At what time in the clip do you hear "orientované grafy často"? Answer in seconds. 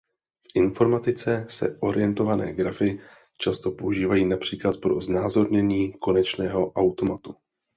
1.79-3.71